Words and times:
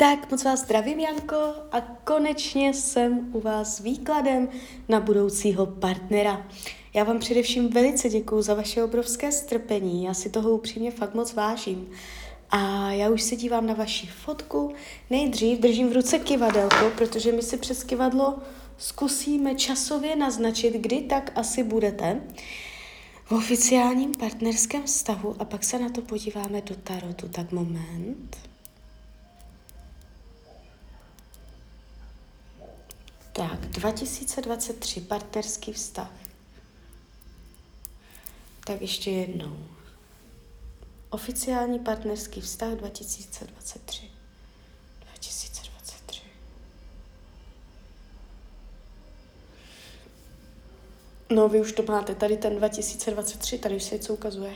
Tak 0.00 0.30
moc 0.30 0.44
vás 0.44 0.60
zdravím, 0.60 1.00
Janko, 1.00 1.54
a 1.72 1.80
konečně 1.80 2.74
jsem 2.74 3.30
u 3.32 3.40
vás 3.40 3.76
s 3.76 3.80
výkladem 3.80 4.48
na 4.88 5.00
budoucího 5.00 5.66
partnera. 5.66 6.46
Já 6.94 7.04
vám 7.04 7.18
především 7.18 7.68
velice 7.68 8.08
děkuji 8.08 8.42
za 8.42 8.54
vaše 8.54 8.84
obrovské 8.84 9.32
strpení, 9.32 10.04
já 10.04 10.14
si 10.14 10.30
toho 10.30 10.50
upřímně 10.50 10.90
fakt 10.90 11.14
moc 11.14 11.34
vážím. 11.34 11.90
A 12.50 12.90
já 12.92 13.10
už 13.10 13.22
se 13.22 13.36
dívám 13.36 13.66
na 13.66 13.74
vaši 13.74 14.06
fotku. 14.06 14.72
Nejdřív 15.10 15.58
držím 15.58 15.90
v 15.90 15.92
ruce 15.92 16.18
kivadelko, 16.18 16.90
protože 16.96 17.32
my 17.32 17.42
si 17.42 17.56
přes 17.56 17.84
kivadlo 17.84 18.38
zkusíme 18.78 19.54
časově 19.54 20.16
naznačit, 20.16 20.74
kdy 20.74 21.00
tak 21.00 21.32
asi 21.34 21.62
budete 21.62 22.20
v 23.24 23.32
oficiálním 23.32 24.14
partnerském 24.14 24.82
vztahu 24.82 25.36
a 25.38 25.44
pak 25.44 25.64
se 25.64 25.78
na 25.78 25.88
to 25.88 26.02
podíváme 26.02 26.62
do 26.62 26.74
tarotu. 26.74 27.28
Tak 27.28 27.52
moment. 27.52 28.49
Tak, 33.40 33.60
2023, 33.60 35.00
partnerský 35.00 35.72
vztah. 35.72 36.12
Tak 38.64 38.80
ještě 38.80 39.10
jednou. 39.10 39.66
Oficiální 41.10 41.78
partnerský 41.78 42.40
vztah 42.40 42.72
2023. 42.72 44.10
2023. 45.00 46.22
No, 51.30 51.48
vy 51.48 51.60
už 51.60 51.72
to 51.72 51.82
máte, 51.82 52.14
tady 52.14 52.36
ten 52.36 52.56
2023, 52.56 53.58
tady 53.58 53.76
už 53.76 53.82
se 53.82 53.94
něco 53.94 54.14
ukazuje. 54.14 54.54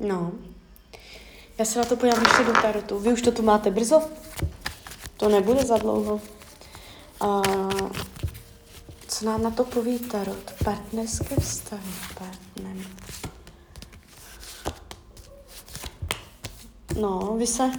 No, 0.00 0.32
já 1.58 1.64
se 1.64 1.78
na 1.78 1.84
to 1.84 1.96
podívám 1.96 2.22
ještě 2.22 2.44
do 2.44 2.52
tarotu. 2.52 2.98
Vy 2.98 3.12
už 3.12 3.22
to 3.22 3.32
tu 3.32 3.42
máte 3.42 3.70
brzo? 3.70 4.02
To 5.16 5.28
nebude 5.28 5.64
za 5.64 5.76
dlouho. 5.76 6.20
A 7.20 7.42
co 9.08 9.24
nám 9.24 9.42
na 9.42 9.50
to 9.50 9.64
poví 9.64 9.98
tarot? 9.98 10.52
Partnerské 10.64 11.36
vztahy. 11.40 11.92
Partner. 12.18 12.86
No, 17.00 17.34
vy 17.38 17.46
se, 17.46 17.70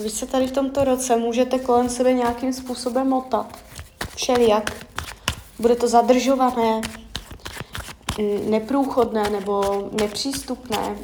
vy 0.00 0.10
se 0.10 0.26
tady 0.26 0.46
v 0.46 0.52
tomto 0.52 0.84
roce 0.84 1.16
můžete 1.16 1.58
kolem 1.58 1.88
sebe 1.88 2.12
nějakým 2.12 2.52
způsobem 2.52 3.08
motat. 3.08 3.58
Všelijak. 4.16 4.86
Bude 5.58 5.76
to 5.76 5.88
zadržované, 5.88 6.80
neprůchodné 8.48 9.30
nebo 9.30 9.64
nepřístupné, 9.92 10.96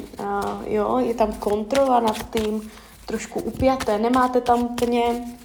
jo, 0.65 0.97
je 0.97 1.13
tam 1.13 1.33
kontrola 1.33 1.99
nad 1.99 2.15
tím, 2.39 2.71
trošku 3.05 3.39
upjaté, 3.39 3.99
nemáte 3.99 4.41
tam 4.41 4.75
plně 4.75 5.37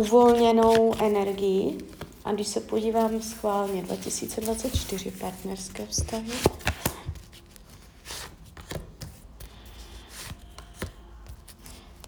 uvolněnou 0.00 0.94
energii. 1.02 1.78
A 2.24 2.32
když 2.32 2.48
se 2.48 2.60
podívám 2.60 3.22
schválně 3.22 3.82
2024 3.82 5.10
partnerské 5.10 5.86
vztahy, 5.86 6.32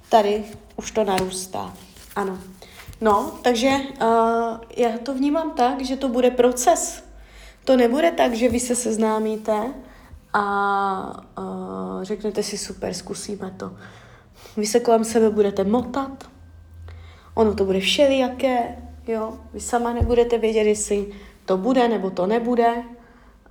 tady 0.09 0.45
už 0.77 0.91
to 0.91 1.05
narůstá. 1.05 1.75
Ano. 2.17 2.39
No, 3.01 3.39
takže 3.43 3.69
uh, 3.69 4.59
já 4.77 4.99
to 5.03 5.15
vnímám 5.15 5.51
tak, 5.51 5.85
že 5.85 5.97
to 5.97 6.09
bude 6.09 6.31
proces 6.31 7.03
to 7.71 7.77
nebude 7.77 8.11
tak, 8.11 8.35
že 8.35 8.49
vy 8.49 8.61
se 8.61 8.75
seznámíte 8.75 9.75
a 10.33 11.23
řeknete 12.03 12.43
si 12.43 12.59
super, 12.59 12.95
zkusíme 12.95 13.51
to. 13.57 13.77
Vy 14.57 14.67
se 14.67 14.81
kolem 14.81 15.05
sebe 15.05 15.31
budete 15.31 15.65
motat, 15.65 16.31
ono 17.35 17.55
to 17.55 17.65
bude 17.65 17.81
všelijaké, 17.81 18.77
jo. 19.07 19.39
Vy 19.53 19.61
sama 19.61 19.93
nebudete 19.93 20.39
vědět, 20.39 20.63
jestli 20.63 21.07
to 21.45 21.57
bude 21.57 21.89
nebo 21.89 22.11
to 22.11 22.27
nebude. 22.27 22.83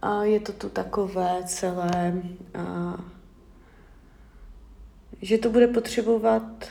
A 0.01 0.23
je 0.23 0.39
to 0.39 0.51
tu 0.53 0.69
takové 0.69 1.43
celé, 1.45 2.13
uh, 2.55 2.99
že 5.21 5.37
to 5.37 5.49
bude 5.49 5.67
potřebovat 5.67 6.65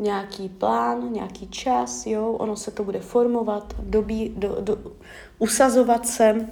nějaký 0.00 0.48
plán, 0.48 1.12
nějaký 1.12 1.48
čas, 1.48 2.06
jo, 2.06 2.32
ono 2.32 2.56
se 2.56 2.70
to 2.70 2.84
bude 2.84 3.00
formovat, 3.00 3.74
dobí, 3.78 4.28
do, 4.36 4.56
do, 4.60 4.78
usazovat 5.38 6.06
se. 6.06 6.48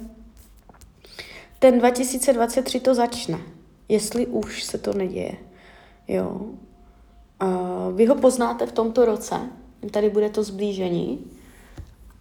Ten 1.59 1.79
2023 1.79 2.79
to 2.79 2.95
začne, 2.95 3.39
jestli 3.89 4.27
už 4.27 4.63
se 4.63 4.77
to 4.77 4.93
neděje, 4.93 5.37
jo. 6.07 6.41
Uh, 7.43 7.95
vy 7.95 8.05
ho 8.05 8.15
poznáte 8.15 8.65
v 8.65 8.71
tomto 8.71 9.05
roce, 9.05 9.35
tady 9.91 10.09
bude 10.09 10.29
to 10.29 10.43
zblížení, 10.43 11.31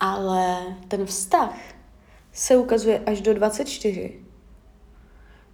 ale 0.01 0.77
ten 0.89 1.07
vztah 1.07 1.59
se 2.33 2.57
ukazuje 2.57 2.99
až 3.07 3.21
do 3.21 3.35
24. 3.35 4.21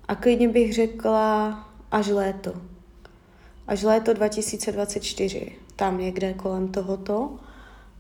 A 0.09 0.15
klidně 0.15 0.49
bych 0.49 0.75
řekla 0.75 1.59
až 1.91 2.09
léto. 2.09 2.53
Až 3.67 3.83
léto 3.83 4.13
2024 4.13 5.64
tam 5.77 5.99
někde 5.99 6.35
kolem 6.35 6.69
tohoto. 6.69 7.37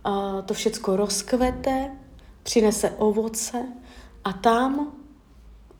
A 0.04 0.42
to 0.42 0.54
všecko 0.54 0.96
rozkvete, 0.96 1.90
přinese 2.42 2.90
ovoce 2.90 3.66
a 4.24 4.32
tam 4.32 4.78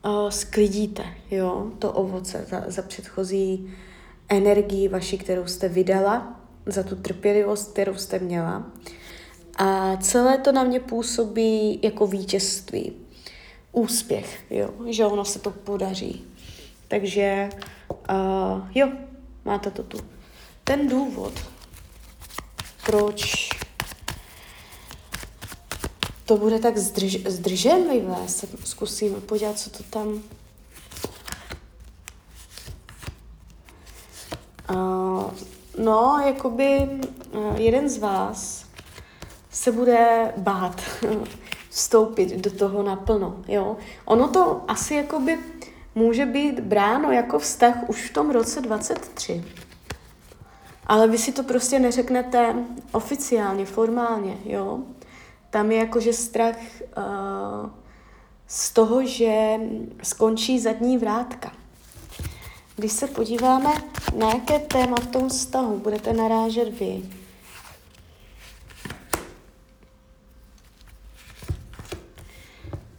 uh, 0.05 0.29
sklidíte 0.29 1.03
jo, 1.31 1.71
to 1.79 1.91
ovoce 1.91 2.45
za, 2.49 2.63
za 2.67 2.81
předchozí 2.81 3.73
energii 4.29 4.87
vaši, 4.87 5.17
kterou 5.17 5.45
jste 5.45 5.69
vydala, 5.69 6.39
za 6.65 6.83
tu 6.83 6.95
trpělivost, 6.95 7.71
kterou 7.71 7.95
jste 7.95 8.19
měla. 8.19 8.65
A 9.57 9.97
celé 9.97 10.37
to 10.37 10.51
na 10.51 10.63
mě 10.63 10.79
působí 10.79 11.79
jako 11.83 12.07
vítězství, 12.07 12.93
úspěch, 13.71 14.45
jo, 14.49 14.69
že 14.87 15.05
ono 15.05 15.25
se 15.25 15.39
to 15.39 15.51
podaří. 15.51 16.25
Takže 16.87 17.49
uh, 17.89 18.67
jo, 18.75 18.91
máte 19.45 19.71
to 19.71 19.83
tu. 19.83 19.97
Ten 20.63 20.87
důvod, 20.87 21.33
proč 22.85 23.49
to 26.25 26.37
bude 26.37 26.59
tak 26.59 26.77
zdrž, 26.77 27.17
zdrženlivé. 27.27 28.27
Se 28.27 28.47
zkusím 28.63 29.21
podívat, 29.21 29.59
co 29.59 29.69
to 29.69 29.83
tam... 29.83 30.21
Uh, 34.69 35.31
no, 35.77 36.23
jakoby 36.25 36.89
uh, 37.31 37.55
jeden 37.55 37.89
z 37.89 37.97
vás 37.97 38.65
se 39.51 39.71
bude 39.71 40.33
bát 40.37 40.81
vstoupit 41.69 42.29
do 42.29 42.51
toho 42.51 42.83
naplno, 42.83 43.35
jo. 43.47 43.77
Ono 44.05 44.27
to 44.27 44.61
asi 44.67 44.95
jakoby 44.95 45.39
může 45.95 46.25
být 46.25 46.59
bráno 46.59 47.11
jako 47.11 47.39
vztah 47.39 47.89
už 47.89 48.09
v 48.09 48.13
tom 48.13 48.31
roce 48.31 48.61
23. 48.61 49.43
Ale 50.85 51.07
vy 51.07 51.17
si 51.17 51.31
to 51.31 51.43
prostě 51.43 51.79
neřeknete 51.79 52.55
oficiálně, 52.91 53.65
formálně, 53.65 54.37
jo. 54.45 54.79
Tam 55.49 55.71
je 55.71 55.77
jakože 55.77 56.13
strach 56.13 56.57
uh, 56.97 57.69
z 58.47 58.73
toho, 58.73 59.05
že 59.05 59.59
skončí 60.03 60.59
zadní 60.59 60.97
vrátka. 60.97 61.51
Když 62.75 62.91
se 62.91 63.07
podíváme, 63.07 63.69
na 64.15 64.29
jaké 64.29 64.59
téma 64.59 64.95
v 65.01 65.07
tom 65.07 65.29
vztahu 65.29 65.79
budete 65.79 66.13
narážet 66.13 66.79
vy, 66.79 67.03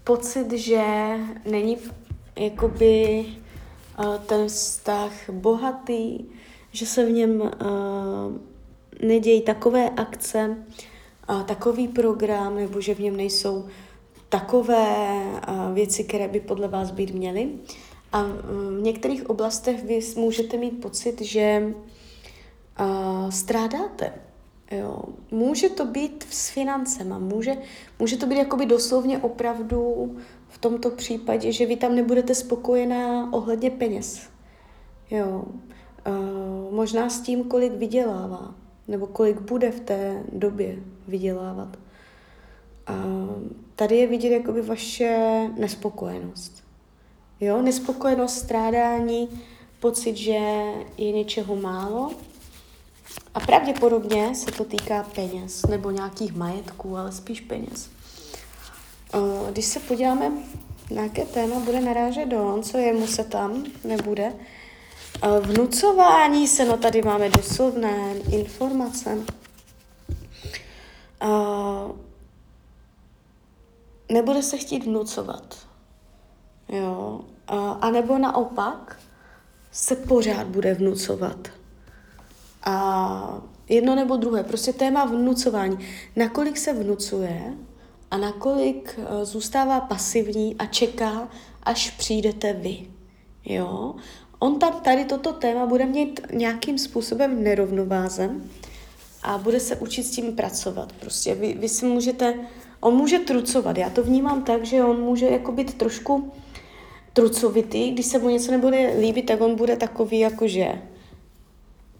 pocit, 0.04 0.52
že 0.52 0.84
není 1.44 1.78
jakoby 2.36 3.26
uh, 3.98 4.16
ten 4.16 4.48
vztah 4.48 5.12
bohatý, 5.30 6.24
že 6.76 6.86
se 6.86 7.06
v 7.06 7.10
něm 7.10 7.40
uh, 7.40 7.48
nedějí 9.08 9.40
takové 9.40 9.90
akce, 9.90 10.56
uh, 11.30 11.42
takový 11.42 11.88
program, 11.88 12.56
nebo 12.56 12.80
že 12.80 12.94
v 12.94 13.00
něm 13.00 13.16
nejsou 13.16 13.66
takové 14.28 14.96
uh, 15.48 15.74
věci, 15.74 16.04
které 16.04 16.28
by 16.28 16.40
podle 16.40 16.68
vás 16.68 16.90
být 16.90 17.14
měly. 17.14 17.48
A 18.12 18.22
v 18.22 18.82
některých 18.82 19.30
oblastech 19.30 19.84
vy 19.84 20.00
můžete 20.16 20.56
mít 20.56 20.80
pocit, 20.80 21.20
že 21.20 21.74
uh, 22.80 23.30
strádáte. 23.30 24.12
Jo. 24.70 25.02
Může 25.30 25.68
to 25.68 25.84
být 25.84 26.26
s 26.30 26.50
financema, 26.50 27.18
může, 27.18 27.56
může 27.98 28.16
to 28.16 28.26
být 28.26 28.38
jakoby 28.38 28.66
doslovně 28.66 29.18
opravdu 29.18 30.16
v 30.48 30.58
tomto 30.58 30.90
případě, 30.90 31.52
že 31.52 31.66
vy 31.66 31.76
tam 31.76 31.94
nebudete 31.94 32.34
spokojená 32.34 33.32
ohledně 33.32 33.70
peněz. 33.70 34.28
Jo. 35.10 35.44
Možná 36.76 37.10
s 37.10 37.20
tím, 37.20 37.44
kolik 37.44 37.72
vydělává, 37.72 38.54
nebo 38.88 39.06
kolik 39.06 39.40
bude 39.40 39.70
v 39.70 39.80
té 39.80 40.22
době 40.32 40.78
vydělávat. 41.08 41.68
Uh, 42.90 43.48
tady 43.76 43.96
je 43.96 44.06
vidět 44.06 44.28
jakoby 44.28 44.62
vaše 44.62 45.40
nespokojenost. 45.58 46.64
Jo, 47.40 47.62
nespokojenost, 47.62 48.38
strádání, 48.38 49.28
pocit, 49.80 50.16
že 50.16 50.38
je 50.98 51.12
něčeho 51.12 51.56
málo. 51.56 52.10
A 53.34 53.40
pravděpodobně 53.40 54.34
se 54.34 54.52
to 54.52 54.64
týká 54.64 55.02
peněz 55.14 55.62
nebo 55.66 55.90
nějakých 55.90 56.34
majetků, 56.34 56.96
ale 56.96 57.12
spíš 57.12 57.40
peněz. 57.40 57.90
Když 59.50 59.64
se 59.64 59.80
podíváme, 59.80 60.32
na 60.90 61.02
jaké 61.02 61.24
téma 61.24 61.60
bude 61.60 61.80
narážet 61.80 62.32
on, 62.32 62.62
co 62.62 62.78
jemu 62.78 63.06
se 63.06 63.24
tam 63.24 63.64
nebude, 63.84 64.32
Vnucování 65.40 66.48
se, 66.48 66.64
no 66.64 66.76
tady 66.76 67.02
máme 67.02 67.28
doslovné 67.28 68.14
informace. 68.30 69.18
Nebude 74.08 74.42
se 74.42 74.56
chtít 74.56 74.84
vnucovat. 74.84 75.56
Jo. 76.68 77.20
A 77.80 77.90
nebo 77.90 78.18
naopak 78.18 78.98
se 79.72 79.96
pořád 79.96 80.46
bude 80.46 80.74
vnucovat. 80.74 81.48
A 82.64 83.40
jedno 83.68 83.94
nebo 83.94 84.16
druhé, 84.16 84.44
prostě 84.44 84.72
téma 84.72 85.04
vnucování. 85.04 85.78
Nakolik 86.16 86.58
se 86.58 86.72
vnucuje 86.72 87.54
a 88.10 88.16
nakolik 88.16 88.98
uh, 88.98 89.24
zůstává 89.24 89.80
pasivní 89.80 90.56
a 90.56 90.66
čeká, 90.66 91.28
až 91.62 91.90
přijdete 91.90 92.52
vy. 92.52 92.90
Jo? 93.44 93.94
On 94.38 94.58
tam 94.58 94.80
tady 94.80 95.04
toto 95.04 95.32
téma 95.32 95.66
bude 95.66 95.86
mít 95.86 96.20
nějakým 96.32 96.78
způsobem 96.78 97.42
nerovnovázem 97.42 98.50
a 99.22 99.38
bude 99.38 99.60
se 99.60 99.76
učit 99.76 100.02
s 100.02 100.10
tím 100.10 100.36
pracovat. 100.36 100.92
Prostě 100.92 101.34
vy, 101.34 101.54
vy 101.54 101.68
si 101.68 101.86
můžete, 101.86 102.34
on 102.80 102.94
může 102.94 103.18
trucovat, 103.18 103.78
já 103.78 103.90
to 103.90 104.02
vnímám 104.02 104.42
tak, 104.42 104.64
že 104.64 104.84
on 104.84 105.00
může 105.00 105.26
jako 105.26 105.52
být 105.52 105.74
trošku 105.74 106.32
trucovitý, 107.12 107.90
když 107.90 108.06
se 108.06 108.18
mu 108.18 108.28
něco 108.28 108.50
nebude 108.50 108.96
líbit, 109.00 109.26
tak 109.26 109.40
on 109.40 109.56
bude 109.56 109.76
takový 109.76 110.18
jako, 110.18 110.48
že 110.48 110.82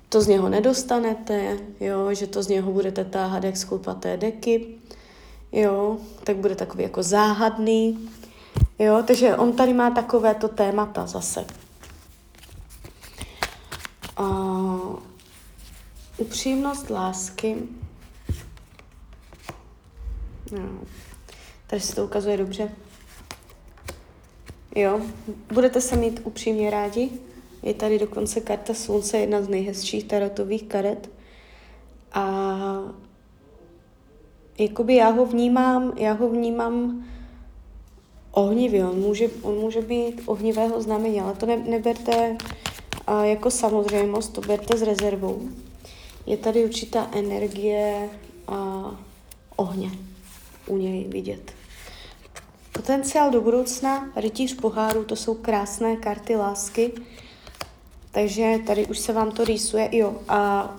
to 0.09 0.21
z 0.21 0.27
něho 0.27 0.49
nedostanete, 0.49 1.59
jo, 1.81 2.15
že 2.15 2.27
to 2.27 2.43
z 2.43 2.49
něho 2.49 2.73
budete 2.73 3.05
táhat 3.05 3.45
jak 3.45 3.57
sklupaté 3.57 4.17
deky, 4.17 4.67
jo, 5.53 5.99
tak 6.25 6.37
bude 6.37 6.55
takový 6.55 6.83
jako 6.83 7.03
záhadný, 7.03 8.09
jo, 8.79 9.03
takže 9.07 9.37
on 9.37 9.53
tady 9.53 9.73
má 9.73 9.91
takovéto 9.91 10.49
témata 10.49 11.07
zase. 11.07 11.45
Uh, 14.21 14.99
upřímnost 16.19 16.91
lásky. 16.91 17.57
No. 20.53 20.81
Tady 21.67 21.81
se 21.83 21.95
to 21.95 22.05
ukazuje 22.05 22.37
dobře. 22.37 22.73
Jo, 24.75 25.01
budete 25.53 25.81
se 25.81 25.97
mít 25.97 26.21
upřímně 26.25 26.71
rádi. 26.71 27.11
Je 27.63 27.75
tady 27.75 27.99
dokonce 27.99 28.41
karta 28.41 28.75
slunce, 28.75 29.19
jedna 29.19 29.43
z 29.43 29.49
nejhezčích 29.49 30.05
tarotových 30.05 30.65
karet. 30.65 31.11
A 32.13 32.47
jakoby 34.59 34.95
já 34.95 35.09
ho 35.09 35.27
vnímám, 35.27 35.93
já 35.97 36.13
ho 36.13 36.29
vnímám 36.29 37.07
ohnivě. 38.31 38.87
On 38.87 38.99
může, 38.99 39.29
on 39.43 39.55
může 39.55 39.81
být 39.81 40.23
ohnivého 40.27 40.83
znamení, 40.83 41.21
ale 41.21 41.35
to 41.35 41.47
ne, 41.47 41.57
neberte 41.57 42.37
a 43.07 43.25
jako 43.25 43.51
samozřejmost, 43.51 44.33
to 44.33 44.41
berte 44.41 44.77
s 44.77 44.83
rezervou 44.83 45.49
je 46.27 46.37
tady 46.37 46.65
určitá 46.65 47.09
energie 47.13 48.09
a 48.49 48.91
ohně 49.57 49.91
u 50.67 50.77
něj 50.77 51.05
vidět. 51.05 51.53
Potenciál 52.73 53.31
do 53.31 53.41
budoucna, 53.41 54.09
rytíř 54.17 54.55
poháru, 54.55 55.05
to 55.05 55.17
jsou 55.17 55.35
krásné 55.35 55.97
karty 55.97 56.37
lásky, 56.37 56.93
takže 58.11 58.59
tady 58.67 58.87
už 58.87 58.99
se 58.99 59.13
vám 59.13 59.31
to 59.31 59.45
rýsuje. 59.45 59.89
Jo, 59.93 60.17
a 60.29 60.71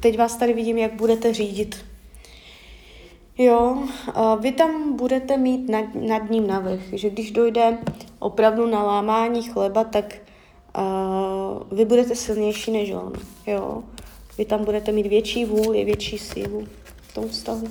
teď 0.00 0.18
vás 0.18 0.36
tady 0.36 0.52
vidím, 0.52 0.78
jak 0.78 0.92
budete 0.92 1.34
řídit. 1.34 1.84
Jo, 3.38 3.82
a 4.14 4.34
vy 4.34 4.52
tam 4.52 4.96
budete 4.96 5.36
mít 5.36 5.68
nad, 5.68 5.94
nad 5.94 6.30
ním 6.30 6.46
navrh, 6.46 6.80
že 6.92 7.10
když 7.10 7.30
dojde 7.30 7.78
opravdu 8.18 8.66
na 8.66 8.82
lámání 8.82 9.42
chleba, 9.42 9.84
tak 9.84 10.14
uh, 10.78 11.78
vy 11.78 11.84
budete 11.84 12.16
silnější 12.16 12.70
než 12.70 12.90
on. 12.90 13.12
Jo, 13.46 13.82
vy 14.38 14.44
tam 14.44 14.64
budete 14.64 14.92
mít 14.92 15.06
větší 15.06 15.44
vůli, 15.44 15.84
větší 15.84 16.18
sílu 16.18 16.68
v 17.02 17.14
tom 17.14 17.28
vztahu. 17.28 17.68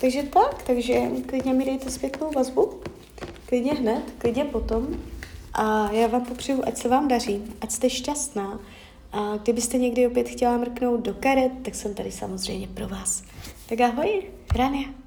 Takže 0.00 0.22
tak, 0.22 0.62
takže 0.62 1.00
klidně 1.26 1.52
mi 1.52 1.64
dejte 1.64 1.90
zpětnou 1.90 2.30
vazbu, 2.30 2.80
klidně 3.46 3.72
hned, 3.72 4.02
klidně 4.18 4.44
potom. 4.44 4.86
A 5.54 5.92
já 5.92 6.06
vám 6.06 6.24
popřeju, 6.24 6.62
ať 6.66 6.76
se 6.76 6.88
vám 6.88 7.08
daří, 7.08 7.42
ať 7.60 7.70
jste 7.70 7.90
šťastná. 7.90 8.60
A 9.12 9.36
kdybyste 9.36 9.78
někdy 9.78 10.06
opět 10.06 10.28
chtěla 10.28 10.56
mrknout 10.56 11.00
do 11.00 11.14
karet, 11.14 11.52
tak 11.62 11.74
jsem 11.74 11.94
tady 11.94 12.12
samozřejmě 12.12 12.68
pro 12.68 12.88
vás. 12.88 13.22
Tak 13.68 13.80
ahoj, 13.80 14.22
Rania. 14.56 15.01